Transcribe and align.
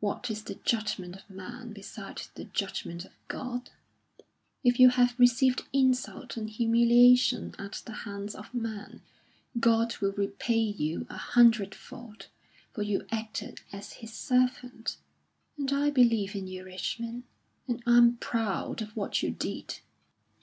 What 0.00 0.30
is 0.30 0.44
the 0.44 0.54
judgment 0.54 1.14
of 1.14 1.28
man 1.28 1.74
beside 1.74 2.22
the 2.36 2.44
judgment 2.44 3.04
of 3.04 3.12
God? 3.28 3.68
If 4.64 4.80
you 4.80 4.88
have 4.88 5.14
received 5.18 5.64
insult 5.74 6.38
and 6.38 6.48
humiliation 6.48 7.54
at 7.58 7.82
the 7.84 7.92
hands 8.08 8.34
of 8.34 8.54
man, 8.54 9.02
God 9.60 9.94
will 9.98 10.12
repay 10.12 10.56
you 10.58 11.00
an 11.10 11.16
hundredfold, 11.18 12.28
for 12.72 12.80
you 12.82 13.06
acted 13.10 13.60
as 13.70 13.92
his 14.00 14.14
servant. 14.14 14.96
And 15.58 15.70
I 15.70 15.90
believe 15.90 16.34
in 16.34 16.46
you, 16.48 16.64
Richmond; 16.64 17.24
and 17.66 17.82
I'm 17.86 18.16
proud 18.16 18.80
of 18.80 18.96
what 18.96 19.22
you 19.22 19.30
did." 19.32 19.80